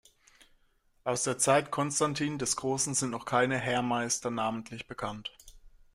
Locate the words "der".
1.25-1.37